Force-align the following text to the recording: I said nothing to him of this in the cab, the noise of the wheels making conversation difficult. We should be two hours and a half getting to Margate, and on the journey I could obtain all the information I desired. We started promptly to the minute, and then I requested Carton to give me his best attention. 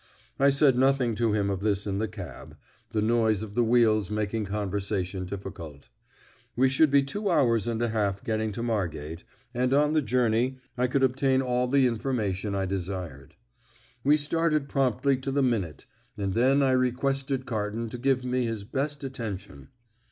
I 0.39 0.49
said 0.49 0.79
nothing 0.79 1.13
to 1.17 1.33
him 1.33 1.51
of 1.51 1.59
this 1.59 1.85
in 1.85 1.99
the 1.99 2.07
cab, 2.07 2.57
the 2.91 3.03
noise 3.03 3.43
of 3.43 3.53
the 3.53 3.63
wheels 3.63 4.09
making 4.09 4.45
conversation 4.45 5.25
difficult. 5.25 5.89
We 6.55 6.69
should 6.69 6.89
be 6.89 7.03
two 7.03 7.29
hours 7.29 7.67
and 7.67 7.79
a 7.83 7.89
half 7.89 8.23
getting 8.23 8.51
to 8.53 8.63
Margate, 8.63 9.23
and 9.53 9.75
on 9.75 9.93
the 9.93 10.01
journey 10.01 10.57
I 10.75 10.87
could 10.87 11.03
obtain 11.03 11.43
all 11.43 11.67
the 11.67 11.85
information 11.85 12.55
I 12.55 12.65
desired. 12.65 13.35
We 14.03 14.17
started 14.17 14.67
promptly 14.69 15.17
to 15.17 15.29
the 15.31 15.43
minute, 15.43 15.85
and 16.17 16.33
then 16.33 16.63
I 16.63 16.71
requested 16.71 17.45
Carton 17.45 17.87
to 17.89 17.99
give 17.99 18.25
me 18.25 18.45
his 18.47 18.63
best 18.63 19.03
attention. 19.03 19.67